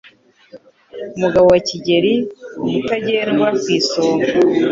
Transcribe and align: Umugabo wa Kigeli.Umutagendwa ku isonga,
Umugabo 1.15 1.45
wa 1.53 1.59
Kigeli.Umutagendwa 1.67 3.47
ku 3.59 3.65
isonga, 3.79 4.27